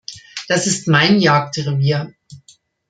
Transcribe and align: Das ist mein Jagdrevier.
Das 0.47 0.65
ist 0.65 0.87
mein 0.87 1.19
Jagdrevier. 1.19 2.11